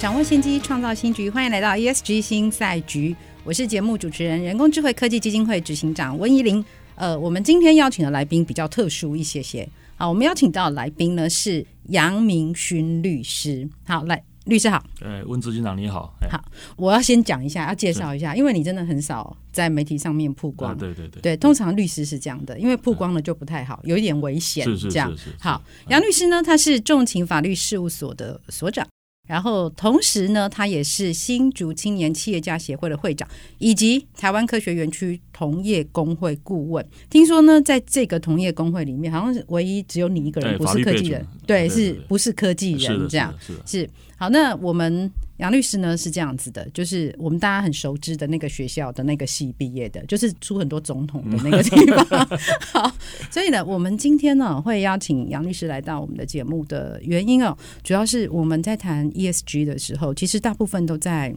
[0.00, 1.28] 掌握先机，创造新局。
[1.28, 3.14] 欢迎来到 ESG 新赛局。
[3.44, 6.64] 我是节目主持人，人工智慧科技基金会执行长温怡玲。
[6.94, 9.68] 呃，我们今天邀请的来宾比较特殊一些些。
[9.96, 13.68] 好，我们邀请到的来宾呢是杨明勋律师。
[13.84, 14.24] 好，来。
[14.46, 16.42] 律师好，哎，温执行长你好，好，
[16.76, 25.14] 我要先讲一下，要介绍一下，因为你真的很少在媒体上面曝光，啊、对对对，对，通常律师是这样的，因为曝光了就不太好，有一点危险，是是这样。
[25.38, 28.84] 好，杨律师呢，他是重情法律事务所的所长。
[29.30, 33.28] 然后，同时呢，他也是新竹青年企业家协会的会长，
[33.58, 36.84] 以及台湾科学园区同业工会顾问。
[37.08, 43.08] 听说呢，在这个同业工会里面，好像是唯一只有你一个人不是科技人，对，是不是科技人？
[43.08, 44.28] 这样是是好。
[44.28, 45.08] 那我们。
[45.40, 52.28] 杨律师呢是这样子的，就是我们大家很熟知的那个学校的那个系毕业的，就是出很多总统的那个地方。
[52.72, 52.94] 好，
[53.30, 61.34] 所以呢，我们今天呢会邀请杨律师来到我们的节目的原因哦，主要是我们在谈 ESG 的时候，其实大部分都在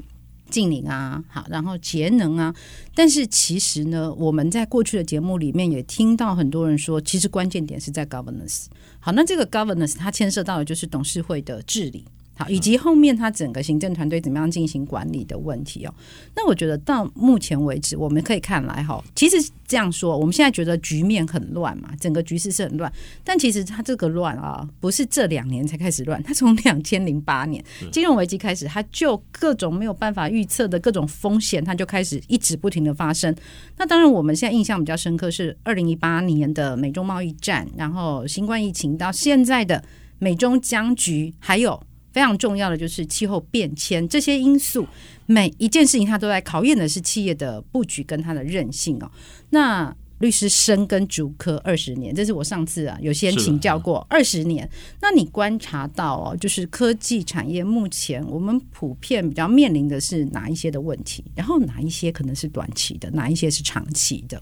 [0.50, 2.54] 净零啊，好，然后节能啊，
[2.94, 8.66] 但是其实呢，我们在过去的节目里面也听到很多人说，其实关键点是在 governance。
[9.00, 12.06] 好，那这个 governance 它牵涉到的就是董事会的治理。
[12.36, 15.94] 好，以及后面他整个行政团队怎么样进行管理的问题哦。
[16.36, 22.92] 那我觉得到目前为止，我们可以看来哈，其实这样说，我们现在觉得局面很乱嘛，整个局势是很乱。
[23.24, 33.34] 但其实它这个乱啊，不是这两年才开始乱，它从两千零八年金融危机开始，它就各种没有办法预测的各种风险，它就开始一直不停的发生。
[33.78, 39.84] 那当然，我们现在印象比较深刻是二零一八年的美中贸易战，然后新冠疫情到现在的
[40.18, 41.80] 美中僵局，还有。
[42.14, 44.88] 非常重要的就是气候变迁这些因素，
[45.26, 49.12] 每一件事情它都在考验的是企业的布局跟它的韧性哦。
[49.50, 54.70] 那律师深耕竹科二十年，这是我上次啊有先请教过二十年。
[55.02, 61.26] 那你观察到哦，就是科技产业目前我们普遍比较面临的是哪一些的问题？
[61.36, 64.42] 然后哪一些可能是短期的，哪一些是长期的？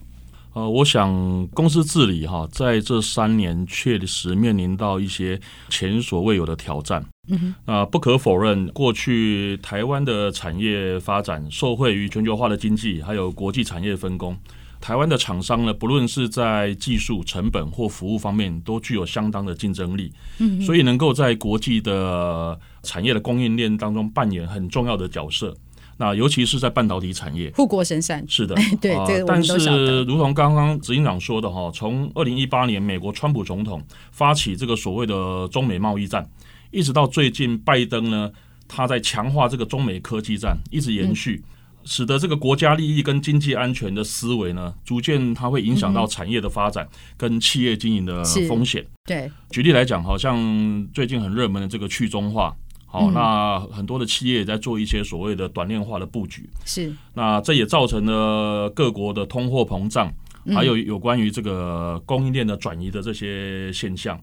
[0.53, 5.39] 呃，我想公司治理哈，在这三年确实面临到一些
[5.69, 7.05] 前所未有的挑战。
[7.29, 14.35] 嗯哼，啊，不可否认，过去台湾的产业发展受惠于全球化的经济，还有国际产业分工，
[14.81, 20.11] 台湾的厂商呢，不论是在技术、成本或服务方面，都具有相当的竞争力。
[20.39, 25.55] 嗯，所以能够在国际的产业的供应链当中扮演很重要的角色。
[25.97, 29.77] 那尤其是在半导体产业，护国神山是的， 对，呃、这个我们都晓得。
[29.77, 33.81] 但是，如同刚刚执行长说的哈，从二零一八年美国川普总统
[34.11, 36.27] 发起这个所谓的中美贸易战，
[36.71, 38.31] 一直到最近拜登呢，
[38.67, 48.83] 他在强化这个中美科技战，一直延续，嗯、使得这个国家利益跟经济安全的思维呢，逐渐它会影响到产业的发展跟企业经营的风险。
[49.05, 52.55] 对，举例来讲，好像最近很热门的这个去中化。
[52.91, 56.93] 好，那很多的企业也在做一些所谓的短链化的布局，是。
[57.13, 60.13] 那这也造成了各国的通货膨胀，
[60.53, 64.19] 还有有关于这个供应链的转移的这些现象，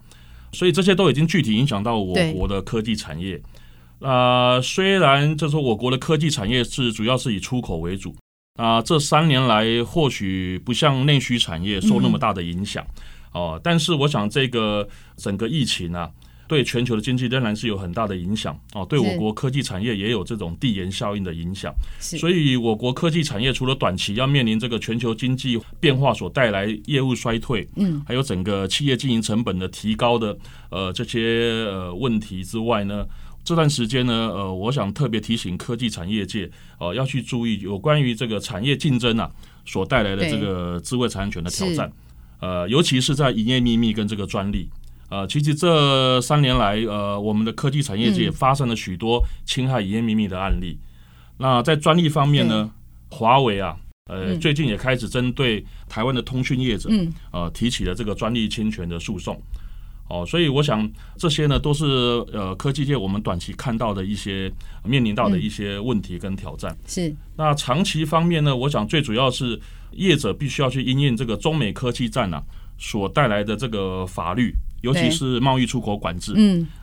[0.53, 3.41] 所以这些都已经具体影响到我国的科技产业。
[4.01, 8.15] 那虽然就是说我国的科技产业是主要是以出口为主，
[8.57, 12.87] 啊，这三年来或许不像内需产业受那么大的影响，
[13.33, 14.87] 哦，但是我想这个
[15.17, 16.11] 整个疫情啊。
[16.49, 30.37] 对全球的经济仍然是有很大的影响哦，对我国科技产业也有这种递延效应的影响，所以我国科技产业除了短期要面临这个全球经济变化所带来业务衰退，嗯，还有整个企业经营成本的提高的
[30.71, 33.07] 呃这些呃问题之外呢，
[33.45, 36.51] 这段时间呢，呃，我想特别提醒科技产业界
[36.81, 39.31] 呃要去注意有关于这个产业竞争啊
[39.67, 41.93] 所带来的这个智慧财产权的挑战，
[42.41, 44.67] 呃，尤其是在营业秘密跟这个专利。
[45.11, 50.79] 呃，其实这三年来，呃，我们的科技产业界发生了许多侵害营业秘密的案例。
[50.79, 50.85] 嗯、
[51.39, 52.71] 那在专利方面呢，
[53.11, 53.75] 华为啊，
[54.11, 59.41] 呃，嗯、最近也开始针对台湾的通讯业者，嗯，呃，提起了这个专利侵权的诉讼。
[60.11, 61.85] 哦，所以我想这些呢，都是
[62.33, 64.51] 呃科技界我们短期看到的一些
[64.83, 66.77] 面临到的一些问题跟挑战。
[66.87, 67.15] 是。
[67.37, 69.59] 那长期方面呢，我想最主要是
[69.93, 72.43] 业者必须要去因应这个中美科技战啊
[72.79, 74.55] 所带来的这个法律。
[74.83, 76.33] 尤其是贸易出口管制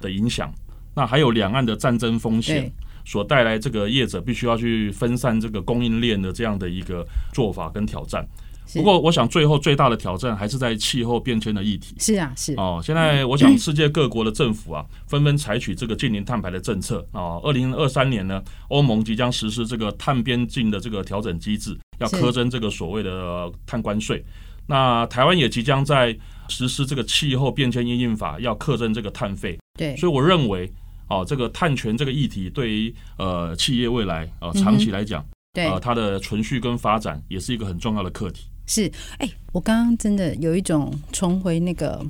[0.01, 0.53] 的影响，
[0.95, 2.71] 那还有两岸的战争风险
[3.05, 8.27] 所带来这个业者必须要去分散这个供应链的这样的一个做法跟挑战。
[8.73, 11.95] 不过，我想最后最大的挑战还是在气候变迁的议题。
[11.99, 12.81] 是啊，是哦。
[12.83, 17.37] 现在我想世界各国的政府啊，纷纷采取这个近零碳排的政策啊。
[17.43, 24.25] 二零二三年呢，欧盟即将实施这个碳边境的这个调整机制，要苛征这个所谓的碳关税。
[24.67, 26.17] 那台湾也即将在
[26.49, 29.57] 实施这个气候变迁因应法，要课征这个碳费。
[29.77, 30.71] 对，所以我认为，
[31.07, 38.45] 哦，这个碳权这个议题对于呃企业未来呃长期来讲，对呃它的存续跟发展也是一个很重要的课题。
[38.67, 42.03] 是，哎，我刚刚真的有一种重回那个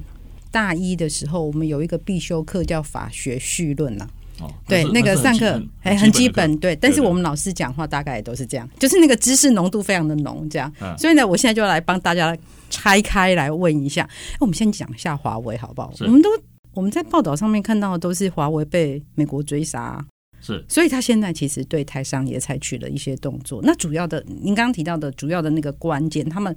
[0.51, 4.07] 大一的时候，我们有一个必修课叫法学绪论呐。
[4.39, 6.75] 哦，对，那个上课哎很基本，对。
[6.75, 10.71] 但是我们老师讲话大概也都是这样，就是那个知识浓度非常的浓，这样。
[10.97, 12.37] 所以呢，我现在就来帮大家
[12.69, 14.07] 拆开来问一下。
[14.39, 15.93] 我们先讲一下华为好不好？
[16.01, 16.29] 我们都
[16.73, 20.03] 我们在报道上面看到的都是华为被美国追杀。
[20.41, 23.61] 是，所以他现在其实对台商也采取了一些动作。
[23.63, 26.55] 那主要的，您刚刚提到的主要的那个关键，他们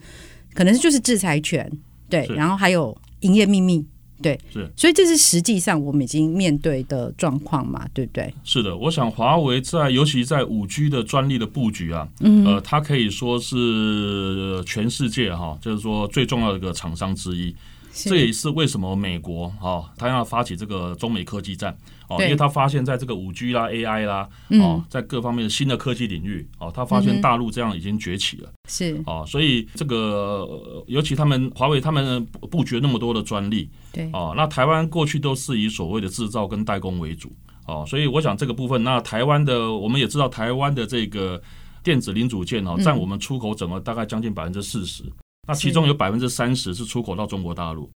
[0.52, 1.70] 可能就是制裁权，
[2.10, 3.86] 对，然后还有营业秘密，
[4.20, 4.70] 对，是。
[4.76, 8.32] 所以这是实际上我们已经面对的状况嘛，对不对？
[8.44, 17.54] 是的，我想华为在尤其在五 G 的专利的布局啊，嗯，呃，它可以说是全世界哈，就是说最重要的一个厂商之一。
[17.90, 21.76] 这也是为什么美国哈，它要发起这个中美科技战
[22.08, 24.28] 哦，因为他发现在这个五 G 啦、AI 啦
[24.60, 29.00] 哦，在各方面的新的科技领域哦，他发现大陆这样已经崛起了，是。
[29.06, 30.48] 哦，所以这个
[30.86, 34.08] 尤其他们华为他们布局那么多的专利，对。
[34.12, 37.30] 哦，那台湾过去都是以所谓的制造跟代工为主。
[37.66, 41.38] 哦，所以我想这个部分，那台湾的我们也知道，台湾的这个
[41.84, 45.04] 电子零组件哦，占我们出口整个大概将近百分之四十。
[45.46, 47.90] 那其中有百分之三十是出口到中国大陆，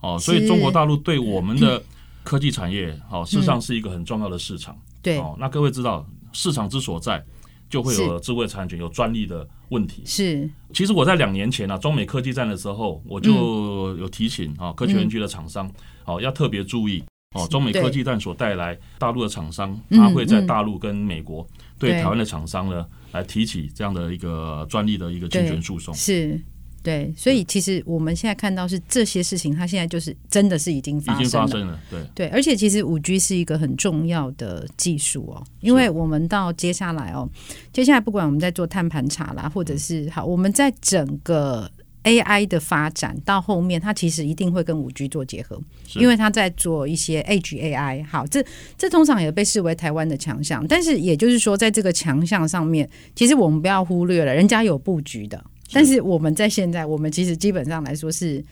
[0.00, 1.82] 哦，所以中国大陆对我们的
[2.22, 4.76] 科技产业，哦，事实上是一个很重要的市场。
[5.02, 7.24] 对，哦，那各位知道，市场之所在，
[7.68, 10.02] 就会有智慧产权、有专利的问题。
[10.04, 15.70] 是，其实我在两年前啊，中美科技战的时候，我就有提醒啊，科学园区的厂商，
[16.04, 17.02] 哦，要特别注意
[17.34, 21.46] 哦，中美科技战所带来大陆的厂商，他会在大陆跟美国
[21.78, 21.92] 对。
[21.92, 25.94] 台湾的厂商呢，来提起这样的一个专利的一个侵权诉讼。
[25.94, 26.40] 是。
[26.82, 31.26] 对，所以其实我们现在看到是这些事情，它现在就是真的是已经发生了。
[31.26, 37.28] 已经发生了，对对，而且其实五 G 是一个很重要的技术哦，因为我们到接下来哦，
[37.72, 41.70] 接下来不管我们在做碳盘查啦，或者是好，我们在整个
[42.04, 45.60] AI 的发展到后面，它其实一定会跟五 G 做结合，
[45.96, 48.02] 因为它在做一些 Edge AI。
[48.06, 48.42] 好，这
[48.78, 55.44] 这通常也被视为台湾的强项，但是也就是说，在这个强项上面，其实我们不要忽略了，人家有布局的。
[55.72, 58.44] 但是我们在现在，我们其实基本上来说是，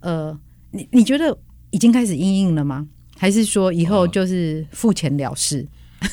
[0.00, 0.36] 呃，
[0.70, 1.36] 你你觉得
[1.70, 2.86] 已经开始应应了吗？
[3.16, 5.66] 还是说以后就是付钱了事？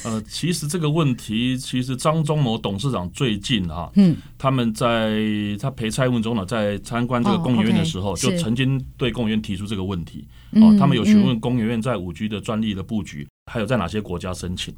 [0.05, 5.19] 呃，其实这个问题，其实张忠谋董事长最近啊，嗯，他们在
[5.59, 10.25] 他陪蔡文忠呢在参观这个工研院的时候，就曾经对工研院提出这个问题。
[10.53, 14.73] 哦，他们有询问工研院在五 G 的专利的布局，还有在哪些国家申请。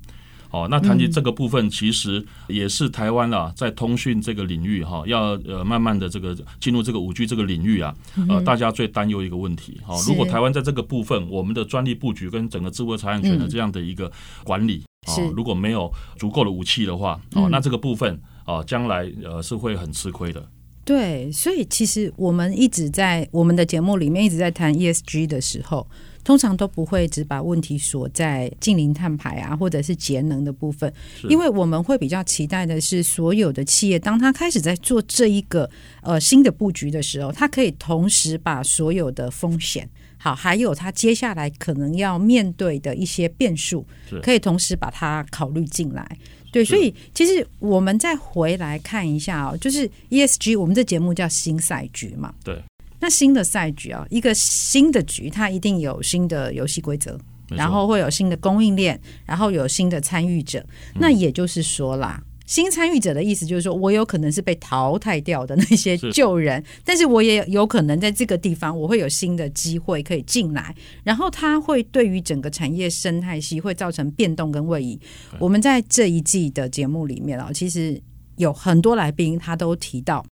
[0.56, 7.94] 哦，那谈及这个部分，其实也是台湾啊，在通讯这个领域哈，要呃慢慢的这个进入这个五 G 这个领域啊，
[8.30, 9.82] 呃，大家最担忧一个问题。
[9.86, 14.10] 哦，如果台湾在这个部分，我们的专利布局跟整个智慧财产权的这样的一个
[14.46, 20.42] 管理啊，如果没有足够的武器的话，哦，那这个部分啊，将来呃是会很吃亏的。
[20.86, 25.86] 对，所以其实我们一直在我们的节目里面一直在谈 ESG 的时候。
[26.24, 30.92] 通常都不会只把问题锁在近零碳排啊，或者是节能的部分，
[31.30, 35.70] 因为我们会比较期待的是，所有的企业当他开始在做这一个
[36.02, 39.88] 呃新的布局的时候，他可以同时把所有的风险，
[40.18, 43.86] 好，还有他接下来可能要面对的一些变数，
[44.24, 46.18] 可以同时把它考虑进来。
[46.56, 52.58] 对，所以其实我们再回来看一下哦，就是 ESG，我们这节目叫新赛局嘛，对。
[53.02, 57.20] 那新的赛局啊，一个新的局，它一定有新的游戏规则，
[57.50, 60.60] 然后会有新的供应链，然后有新的参与者。
[60.94, 75.00] 嗯、那也就是说啦，新参与者的意思就是说，我有可能是被淘汰掉的那些旧人，是但是我也有可能在这个地方，我会有新的机会可以进来，然后它会对于整个产业生态系会造成变动跟位移。
[75.34, 78.02] 嗯、我们在这一季的节目里面啊，其实
[78.38, 80.26] 有很多来宾他都提到。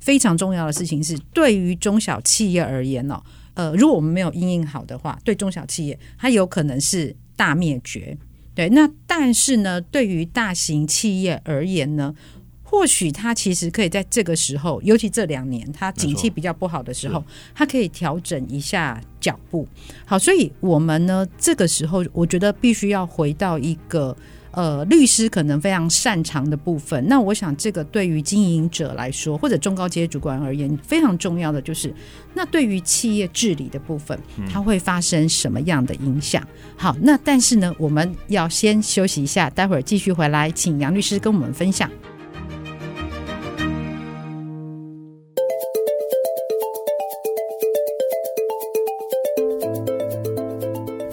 [0.00, 3.22] 非常重要的事情是，对于中小企业而言呢，
[3.52, 8.16] 呃，如果我们没有应应好的话，对中小企业它有可能是大灭绝。
[8.60, 12.14] 对，那但是呢，对于大型企业而言呢，
[12.62, 17.24] 或许它其实可以在这个时候，尤其这两年它景气比较不好的时候，
[17.54, 19.66] 它可以调整一下脚步。
[20.04, 24.14] 好，所以我们呢，这个时候我觉得必须要回到一个。
[24.52, 31.94] 呃，律师可能非常擅长的部分，那我想这个对于经营者来说，或者中高阶主管而言，非常重要的就是，
[32.34, 34.18] 那对于企业治理的部分，
[34.52, 36.46] 它会发生什么样的影响？
[36.76, 41.88] 好，那但是呢，我们要先休息一下，待会儿继续回来，请杨律师跟我们分享。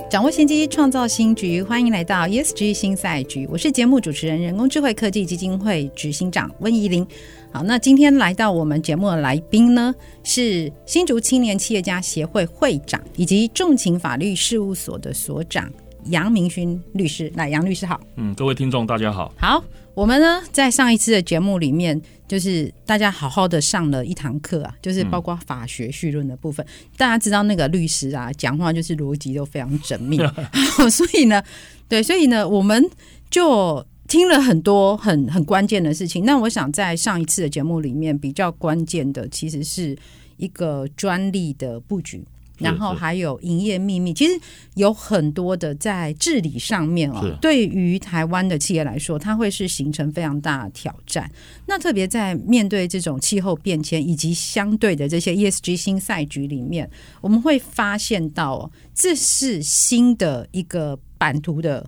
[0.09, 1.61] 掌握先机，创造新局。
[1.61, 7.05] 欢迎来到 ESG 新赛局，我是节目主持人、人工智慧科技基金会执行长温怡玲。
[7.51, 15.69] 好，那今天来到我们节目的来宾呢，是新竹青年企业家协会会长以及重情法律事务所的所长
[16.05, 17.29] 杨明勋律师。
[17.35, 17.99] 来，杨律师好。
[18.15, 19.33] 嗯，各位听众大家好。
[19.37, 19.61] 好，
[19.93, 22.01] 我们呢在上一次的节目里面。
[22.27, 26.65] 就是大家好好的上了一堂课啊，就是包括法学绪论的部分。
[26.65, 30.17] 嗯、大家知道那个律师啊，讲话就是逻辑都非常缜密，
[30.91, 31.41] 所以呢，
[31.87, 32.83] 对，所以呢，我们
[33.29, 36.25] 就听了很多很很关键的事情。
[36.25, 39.97] 那我想在上一次的节目里面，比较关键的其实是
[40.35, 42.25] 一个专利的布局。
[42.57, 44.39] 然后还有营业秘密，其实
[44.75, 51.29] 有很多的在治理上面哦，对于台湾的企业来说，它会是形成非常大的挑战。
[51.65, 56.89] 那特别在面对这种气候变迁以及相对的这些 ESG 新赛局里面，
[57.21, 61.87] 我们会发现到，这是新的一个版图的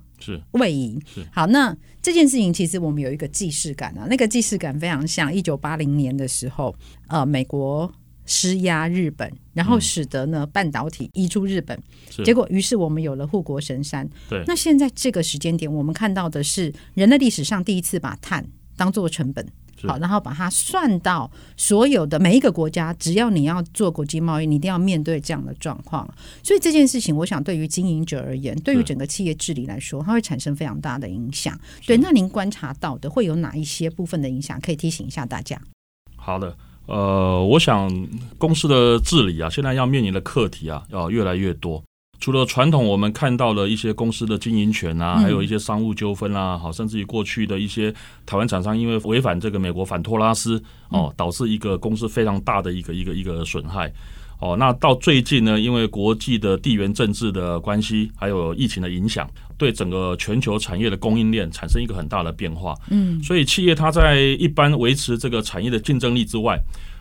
[0.51, 0.99] 位移。
[1.31, 6.75] 好，那这件事情其实我们有一个既视感啊，那个既视感非常像一九八零年的时候，
[7.07, 7.91] 呃，美国。
[8.31, 11.77] 施压日本，然后使得呢半导体移出日本，
[12.23, 14.07] 结果于是我们有了护国神山。
[14.29, 18.45] 对，那现在这个时间点，我们看到的是人类历史上第一次把碳
[18.77, 19.43] 当做成本，
[19.81, 26.07] 好，然后把它算到所有的每一个国家，只要你要做国际贸易，你一定要面对这样的状况。
[26.43, 31.59] 所以这件事情，我想对于经营者而言，对于整个企业治理来说，它会产生非常大的影响。
[31.87, 34.61] 对，那您观察到的会有哪一些部分的影响？
[34.61, 35.59] 可以提醒一下大家。
[36.15, 36.55] 好的。
[36.89, 37.87] 呃，我想
[38.39, 41.83] 公司的治理啊，现在要面临的课题啊，要越来越多。
[42.19, 47.93] 除了传统我们看到的一些公司的经营权啊，还有一些商务纠纷啊，好，甚至于过去的一些
[48.25, 53.93] 台湾厂商因为违反这个美国反托拉斯哦，导致一个公司非常大的一个一个一个损害。
[54.39, 62.73] 哦，那到最近呢，因为国际的地缘政治的关系，还有疫情的影响，对整个全球产业的供应链产生一个很大的变化。
[62.89, 66.57] 嗯，所以企业它在一般维持这个产业的竞争力之外，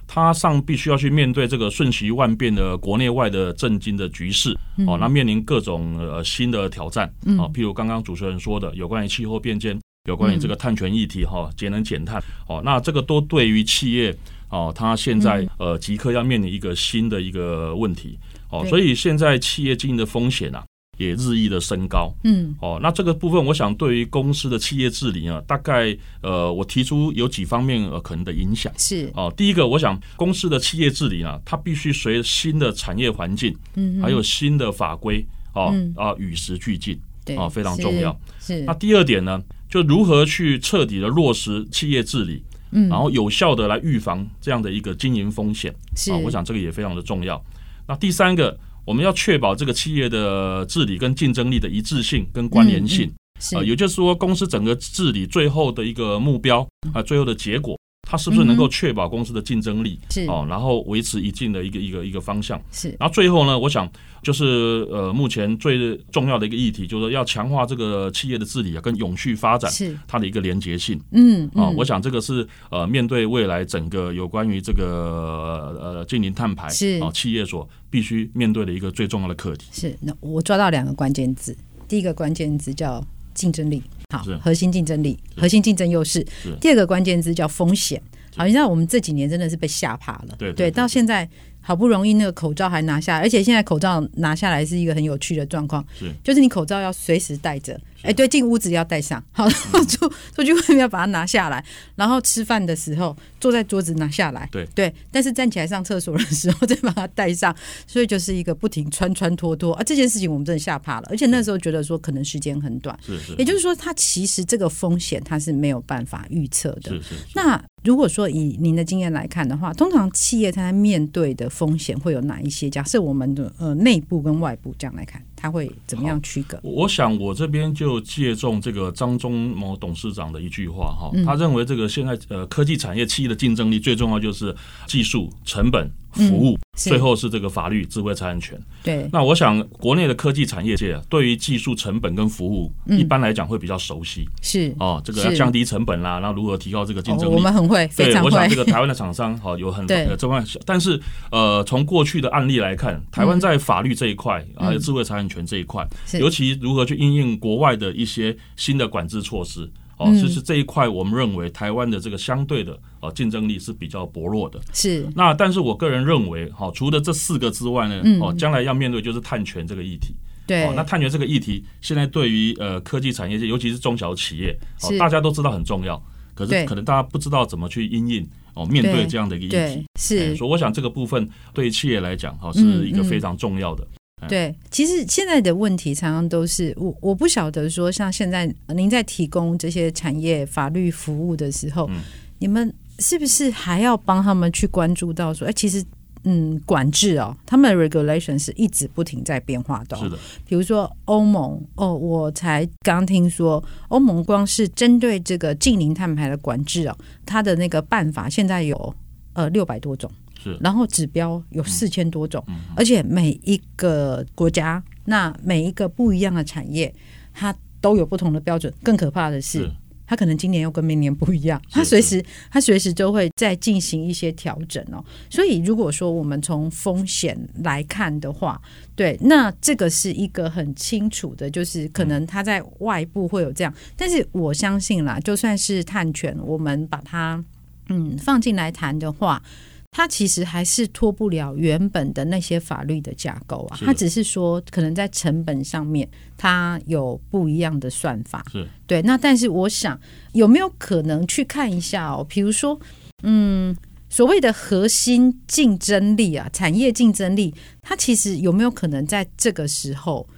[0.06, 4.54] 它上必须要去面对这个瞬息万变的国内外的震惊的局势。
[4.86, 7.06] 哦，那面临各种呃新的挑战。
[7.38, 12.20] 啊，譬如刚刚主持人说的，有关于气候变迁，有关于这个碳权议题，哈，节能减碳。
[12.48, 14.14] 哦，那这个都对于企业。
[14.50, 18.18] 哦，它现在呃即刻要面临一个新的一个问题
[18.50, 20.64] 哦，所以现在企业经营的风险啊
[20.98, 22.12] 也日益的升高。
[22.24, 35.24] 嗯，哦，那这个部分我想对于公司的企业治理啊，大概呃我提出有几方面呃可能的影响是哦，第一个我想公司的企业治理啊，它必须随新的产业环境，嗯，还有新的法规
[35.54, 38.14] 哦啊与时俱进，对啊非常重要。
[38.40, 42.42] 是那第二点呢，就如何去彻底的落实企业治理。
[42.70, 47.42] 嗯，然后有效的来预防这样的一个经营风险，是啊，我想这个也非常的重要。
[47.86, 48.54] 那第三个，
[48.88, 53.12] 我们要确保这个企业的治理跟竞争力的一致性跟关联性，
[53.54, 57.78] 啊，也就是说，公司整个治理最后的一个目标啊，最后的结果。
[58.10, 60.00] 它是不是能够确保公司的竞争力？
[60.08, 62.58] 是哦，然后维持一定的一个一个一个方向。
[62.72, 63.86] 是，然后最后呢，我想
[64.22, 70.98] 就是呃，目前最重要的一个议题，就是要强化这个企业的治理啊，跟永续发展是它的一个连结性。
[71.10, 79.66] 嗯啊，我想这个是呃，面对未来整个有关于这个呃净零碳排是啊，企业所必须面对的一个最重要的课题。
[79.70, 81.54] 是，那我抓到两个关键字，
[81.86, 83.82] 第一个关键字叫竞争力。
[84.10, 86.26] 好，核心竞争力，核心竞争优势。
[86.62, 88.02] 第二个关键字叫风险。
[88.34, 90.34] 好，你知道我们这几年真的是被吓怕了。
[90.38, 91.28] 对，对，对，到现在。
[91.68, 99.46] 好不容易那个口罩还拿下来，而且现在口罩拿下来是一个很有趣的状况，是就是你口罩要随时戴着，哎，对，进屋子要戴上，好，
[99.84, 101.62] 出出去外面要把它拿下来，
[101.94, 107.54] 然后吃饭的时候坐在桌子拿下来，对对，但是站起来上厕所的时候 再把它戴上，
[107.86, 117.14] 所以就是一个不停穿穿脱脱啊，这件事情我们真的吓怕了，而且那时候觉得说可能时间很短，是是，也就是说它其实这个风险它是没有办法预测的，是是。
[117.34, 122.70] 那如果说以您的经验来看的话，通常企业它在面对的风险会有哪一些？
[122.70, 126.58] 假设我们的呃内部跟外部这样来看，他会怎么样区隔？
[126.62, 134.54] 我想我这边就借重这个张忠谋董事长的一句话哈，嗯、他认为这个现在呃科技产业企业的竞争力最重要就是
[134.86, 135.88] 技术成本。
[136.10, 138.58] 服务，嗯、最后是这个法律、智慧财产权。
[138.82, 144.26] 对，那我想国内的科技产业界啊，对于技术成本跟服务，嗯、一般来讲会比较熟悉。
[144.40, 148.30] 是哦，这个要降低成本啦，然后如何提高这个竞争力，哦、我们很会，非常会。
[148.30, 150.48] 对，我想这个台湾的厂商好有很 呃这方面。
[150.64, 150.98] 但是
[151.30, 155.86] 呃，从过去的案例来看，台湾在法律这一块，嗯、还有智慧财产权这一块，
[156.18, 159.70] 尤其如何去应应国外的一些新的管制措施。
[159.98, 164.60] 哦，就是这一块，我们认为台湾的这个相对的呃竞争力是比较薄弱的。
[164.72, 165.04] 是。
[165.16, 170.14] 那但是我个人认为，哈，除了这四个之外呢，哦，将来要面对就是碳权这个议题。
[170.46, 170.64] 对。
[170.66, 176.00] 哦，那碳权这个议题，现在对于呃科技产业界，尤其是中小企业，哦，大家都知道很重要，
[176.32, 179.86] 可是可能大家不知道怎么去应应哦，面对这样的一个议题。
[179.98, 180.36] 是。
[180.36, 183.84] 所以我想这个部分对于企业来讲，哈，是一个非常重要的。
[184.26, 192.00] 对，其实现在的问题常常都是我我不晓得说，像现在您在提供这些产业法律服务的时候，嗯、
[192.38, 195.84] 你们是不是还要帮他们去关注到说，哎，其实
[196.24, 199.96] 嗯，管制哦，他们的 regulation 是一直不停在变化的。
[199.96, 208.94] 是的，比如说欧盟哦，我才刚听说欧盟光是针对这个近零碳排的管制哦，它的那个办法现在有
[209.34, 210.10] 呃六百多种。
[210.42, 212.44] 是，然后指标有四千多种，
[212.76, 216.94] 而且每一个国家，那每一个不一样的产业，
[217.34, 218.72] 它都有不同的标准。
[218.82, 219.70] 更可怕的是，是
[220.06, 225.04] 它可能今年又跟明年不一样，它随时它随时都会再进行一些调整哦。
[225.28, 228.60] 所以，如果说我们从风险来看的话，
[228.94, 237.44] 对，那这个是一个很清楚的，就是可能它在外部会有这样，嗯、但是我相信啦，就算是碳权，我们把它
[237.88, 239.42] 嗯放进来谈的话。
[239.90, 249.02] 它其实还是脱不了原本的那些法律的架构啊，它只是说可能在成本上面它有不一样的算法，是对。
[249.02, 249.98] 那但是我想
[250.32, 252.24] 有没有可能去看一下哦？
[252.28, 252.78] 比如说，
[253.24, 253.76] 嗯，
[254.08, 257.52] 所谓的核心竞争力啊，产业竞争力，
[257.82, 260.28] 它其实有没有可能在这个时候？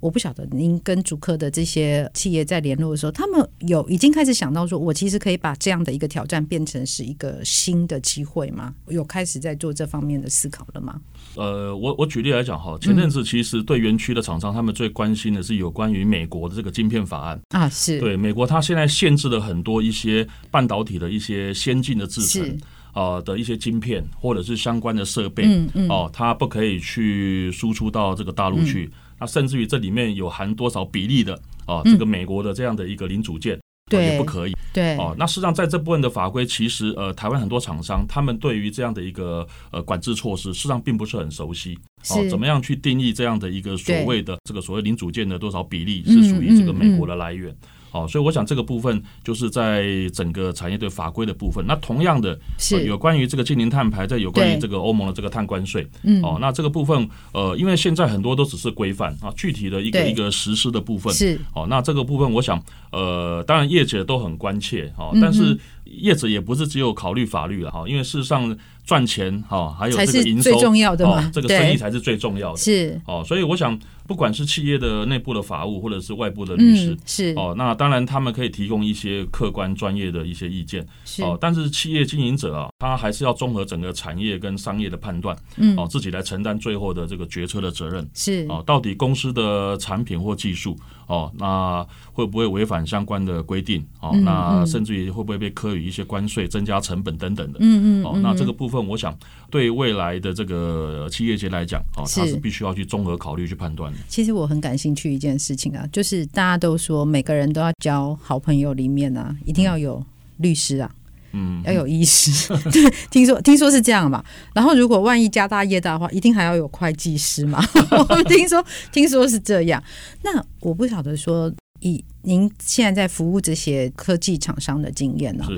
[0.00, 8.74] 我不晓得您跟主科的这些企业在联络的时候，他们有已经开始想到说，我其实可以把这样的一个挑战变成是一个新的机会吗？
[8.88, 11.00] 有开始在做这方面的思考了吗？
[11.34, 22.58] 呃，我我举例来讲哈，前阵子其实对园区的厂商，他们最关心的是有关于美国的这个晶片法案啊，是对美国，它现在限制了很多一些半导体的一些先进的制程
[22.92, 28.88] 啊的一些晶片或者是相关的设备，嗯嗯，哦，它不可以去输出到这个大陆去。
[29.18, 31.34] 那甚至于这里面有含多少比例的
[31.66, 33.58] 啊，这个美国的这样的一个零组件，
[33.90, 34.54] 对，也不可以。
[34.72, 41.76] 对，哦，那实际上在这部分的法规，其实呃，台湾很多厂商他们对于这样的一个呃管制措施，实际上并不是很熟悉。
[42.10, 47.54] 哦，怎么样去定义这样的一个所谓的这个所谓零组件的多少比例是属于这个美国的来源？
[47.92, 51.64] 哦，所以我想这个部分就是在整个产业对法规的部分。
[51.66, 55.86] 那同样的，是有关于这个净零碳排，在有关于这个欧盟的这个碳关税。
[56.02, 61.38] 嗯，哦，那这个部分，呃，因为现在很多都只是规范啊，具体的一个一个实施的部分是。
[61.54, 68.56] 哦，那这个部分，我想，呃，当然业者都很关切哈，但是业者也不是只有考虑法律了哈，因为事实上
[68.88, 72.56] 赚钱哈，还有这个营收最重要的嘛，这个生意才是最重要的。
[72.56, 73.78] 是哦，所以我想。
[74.08, 81.36] 不管是企业的内部的法务，或者是外部的律师，嗯、是哦，那当然他们可以提供一些客观专业的一些意见，是哦。
[81.38, 88.64] 但是企业经营者啊，他还是要综合整个产业跟商业的判断，嗯，哦，自己来承担最后的这个决策的责任，是哦。
[88.66, 90.74] 到底公司的产品或技术，
[91.06, 93.86] 哦，那会不会违反相关的规定？
[94.00, 97.58] 哦，嗯、那甚至于会不会被科予一些关税、增加成本等等的？
[97.60, 98.04] 嗯嗯。
[98.06, 99.14] 哦，那这个部分，我想
[99.50, 103.98] 对未来的这个企业界来讲，哦，他是必须要去综合考虑去判断的。
[104.08, 104.78] 其实我很感。
[104.78, 110.00] 兴趣一件事情啊，就是大家都说每个人都要交好朋友，里面啊一定要有
[110.36, 110.88] 律师啊，
[111.32, 112.30] 嗯，要有医师。
[112.70, 114.24] 对，听说听说是这样嘛。
[114.54, 117.60] 然后如果万一家大业大的话，一定还要有会计师嘛。
[117.90, 119.82] 我们听说听说是这样。
[120.22, 125.50] 那我不晓得说，以您现在在服务这些科技厂商的经验呢、啊？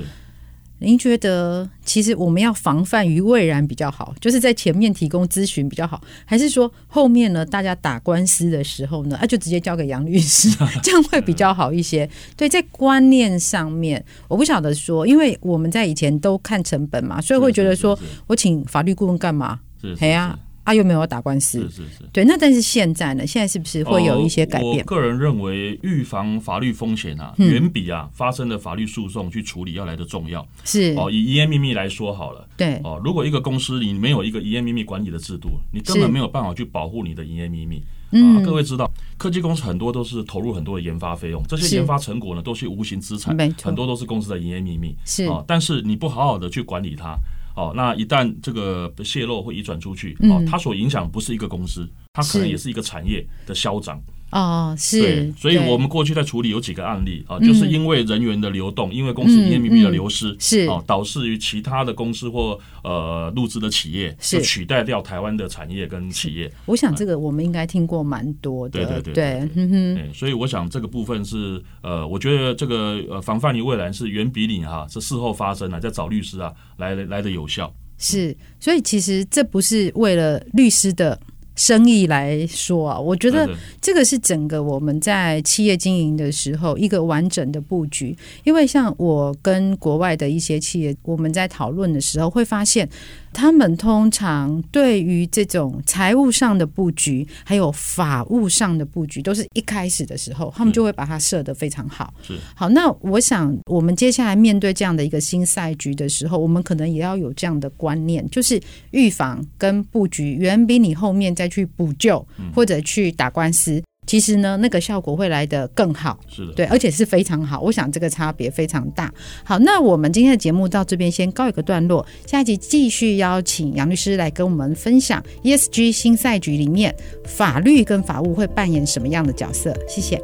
[0.81, 7.45] 您觉得其实我们要防范于未然比较好，就是在前面提供咨询比较好，还是说后面呢？
[7.45, 10.49] 大家打官司的时候呢，啊，就直接交给杨律师，
[10.81, 12.09] 这样会比较好一些？
[12.35, 19.59] 对，在观念上面，我不晓得说，因为我们在以前都看成本嘛，所以会觉得说我请法律顾问干嘛？
[19.99, 20.37] 哎呀。
[20.63, 22.23] 他又没有打官司，是是是，对。
[22.23, 23.27] 那但是现在呢？
[23.27, 24.77] 现在是不是会有一些改变？
[24.77, 30.47] 我个人认为，预防法律风险啊，远比啊发生的法律诉讼去处理要来的重要。
[30.63, 37.83] 是哦，以营业秘密来说好了，对哦，如果一个公司你没有一个营业秘密管理的制度，你根本没有办法去保护你的营业秘密。
[38.13, 44.93] 嗯、啊，各位知道，科技公司很多都是投入很多的研发费用，这些研发成果呢，都是无形资产，很多都是公司的营业秘密。
[45.05, 47.17] 是啊，但是你不好好的去管理它，
[47.55, 54.01] 哦，那一旦这个泄露或移转出去，哦，它所影响不是一个公司，它可能也是一个产业的消长。
[54.31, 60.65] 哦，是，对，所以我们过去在处理有几个案例啊，就是因为人员的流动，因为公司营业秘密的流失，是。
[60.67, 64.41] 哦，导致于其他的公司或呃入资的企业是。
[64.41, 66.51] 取代掉台湾的产业跟企业。
[66.65, 77.73] 我想这个我们应该听过蛮多的，对对对对，所以我想这个部分是呃，我觉得这个呃防范于未然是远比你哈是事后发生啊，再找律师啊来来的有效。
[77.97, 81.19] 是，所以其实这不是为了律师的。
[81.55, 88.15] 生意来说啊，我觉得这个是整个我们在企业经营的时候一个完整的布局。
[88.43, 92.87] 因为像我跟国外的一些企业，我们在讨论的时候会发现。
[93.33, 102.13] 他们通常对于这种财务上的布局，还有法务上的布局，都是一开始的时候，他们就会把它设得非常好。
[102.21, 113.81] 是好，那我想我们接下来面对这样的一个新赛局的时候，我们可能也要有这样的观念，就是预防跟布局远比你后面再去补救或者去打官司。
[114.07, 117.61] 其实呢，那个效果会来得更好，是的，对，而且是非常好。
[117.61, 119.13] 我想这个差别非常大。
[119.43, 126.93] 好，那我们今天的节目到这边先告一个段落，下一集继续邀请杨律师来跟我们分享 ESG 新赛局里面
[127.25, 129.71] 法律跟法务会扮演什么样的角色。
[129.87, 130.19] 谢谢。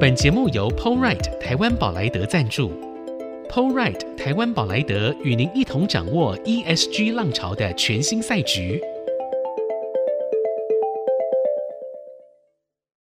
[0.00, 2.72] 本节目由 PoleRight 台湾宝莱德赞助
[3.48, 8.82] ，PoleRight 台湾宝莱德与您一同掌握 ESG 浪潮的全新赛局。